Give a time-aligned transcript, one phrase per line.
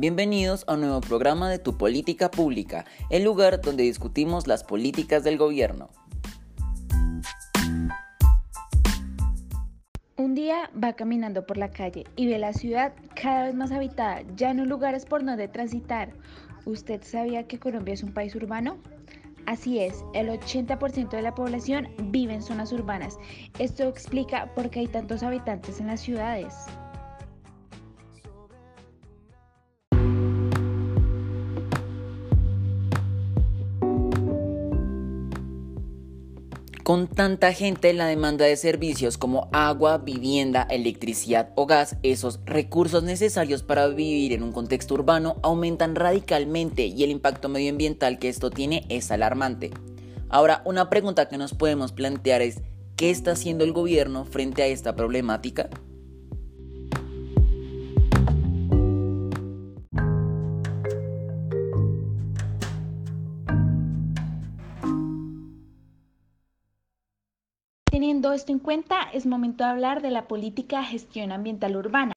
[0.00, 5.24] Bienvenidos a un nuevo programa de Tu Política Pública, el lugar donde discutimos las políticas
[5.24, 5.90] del gobierno.
[10.16, 14.22] Un día va caminando por la calle y ve la ciudad cada vez más habitada,
[14.36, 16.14] ya no lugares por donde transitar.
[16.64, 18.78] ¿Usted sabía que Colombia es un país urbano?
[19.44, 23.18] Así es, el 80% de la población vive en zonas urbanas.
[23.58, 26.54] Esto explica por qué hay tantos habitantes en las ciudades.
[36.90, 43.04] Con tanta gente, la demanda de servicios como agua, vivienda, electricidad o gas, esos recursos
[43.04, 48.50] necesarios para vivir en un contexto urbano, aumentan radicalmente y el impacto medioambiental que esto
[48.50, 49.70] tiene es alarmante.
[50.28, 52.60] Ahora, una pregunta que nos podemos plantear es,
[52.96, 55.70] ¿qué está haciendo el gobierno frente a esta problemática?
[67.90, 72.12] Teniendo esto en cuenta, es momento de hablar de la política de gestión ambiental urbana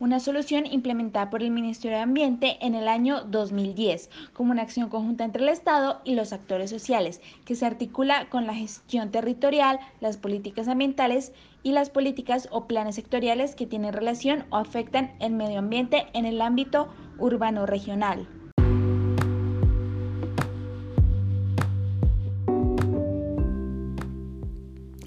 [0.00, 4.88] una solución implementada por el Ministerio de Ambiente en el año 2010 como una acción
[4.88, 9.78] conjunta entre el Estado y los actores sociales, que se articula con la gestión territorial,
[10.00, 15.32] las políticas ambientales y las políticas o planes sectoriales que tienen relación o afectan el
[15.32, 18.26] medio ambiente en el ámbito urbano regional.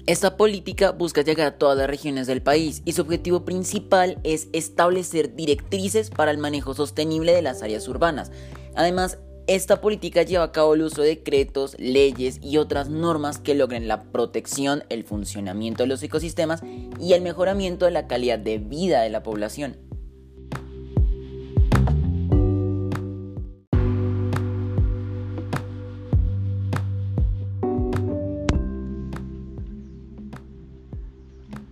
[0.06, 4.48] Esta política busca llegar a todas las regiones del país y su objetivo principal es
[4.52, 8.30] establecer directrices para el manejo sostenible de las áreas urbanas.
[8.74, 9.16] Además,
[9.46, 13.88] esta política lleva a cabo el uso de decretos, leyes y otras normas que logren
[13.88, 16.60] la protección, el funcionamiento de los ecosistemas
[17.00, 19.78] y el mejoramiento de la calidad de vida de la población.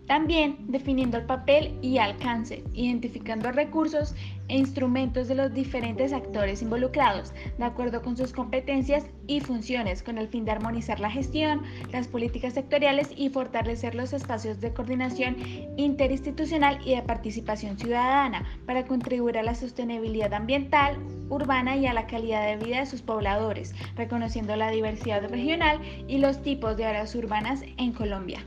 [0.07, 4.15] También definiendo el papel y alcance, identificando recursos
[4.49, 10.19] e instrumentos de los diferentes actores involucrados, de acuerdo con sus competencias y funciones, con
[10.19, 15.37] el fin de armonizar la gestión, las políticas sectoriales y fortalecer los espacios de coordinación
[15.77, 20.99] interinstitucional y de participación ciudadana para contribuir a la sostenibilidad ambiental,
[21.29, 26.19] urbana y a la calidad de vida de sus pobladores, reconociendo la diversidad regional y
[26.19, 28.45] los tipos de áreas urbanas en Colombia.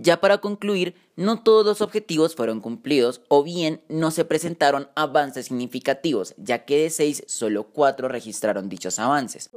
[0.00, 5.46] Ya para concluir, no todos los objetivos fueron cumplidos o bien no se presentaron avances
[5.46, 9.50] significativos, ya que de seis solo cuatro registraron dichos avances.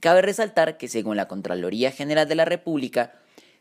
[0.00, 3.12] Cabe resaltar que según la Contraloría General de la República,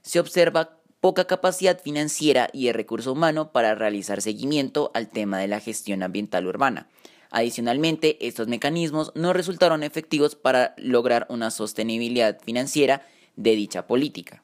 [0.02, 5.50] se observa poca capacidad financiera y de recurso humano para realizar seguimiento al tema de
[5.50, 6.88] la gestión ambiental urbana
[7.36, 14.43] Adicionalmente, estos mecanismos no resultaron efectivos para lograr una sostenibilidad financiera de dicha política.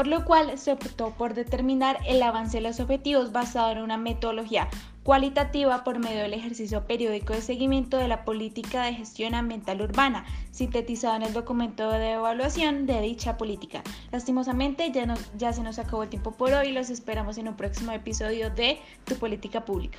[0.00, 3.98] Por lo cual se optó por determinar el avance de los objetivos basado en una
[3.98, 4.66] metodología
[5.02, 10.24] cualitativa por medio del ejercicio periódico de seguimiento de la política de gestión ambiental urbana,
[10.52, 13.82] sintetizado en el documento de evaluación de dicha política.
[14.10, 17.92] Lastimosamente ya, ya se nos acabó el tiempo por hoy, los esperamos en un próximo
[17.92, 19.98] episodio de Tu Política Pública.